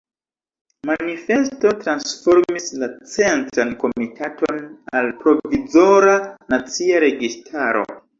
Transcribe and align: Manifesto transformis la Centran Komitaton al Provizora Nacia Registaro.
Manifesto 0.89 1.73
transformis 1.81 2.65
la 2.83 2.89
Centran 3.11 3.73
Komitaton 3.83 4.63
al 5.01 5.11
Provizora 5.21 6.15
Nacia 6.55 7.03
Registaro. 7.05 7.85